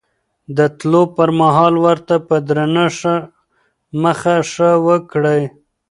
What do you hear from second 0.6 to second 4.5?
تلو پر مهال ورته په درنښت مخه